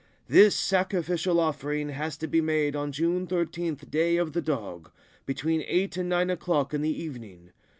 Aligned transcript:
This 0.27 0.55
sacrificial 0.55 1.39
offering 1.39 1.89
has 1.89 2.17
to 2.17 2.27
be 2.27 2.41
made 2.41 2.75
on 2.75 2.91
June 2.91 3.27
13, 3.27 3.75
Day 3.91 4.17
of 4.17 4.33
the 4.33 4.41
Dog, 4.41 4.89
between 5.27 5.61
eight 5.67 5.95
and 5.95 6.09
nine 6.09 6.31
o'clock 6.31 6.73
in 6.73 6.81
the 6.81 6.89
evening. 6.89 7.51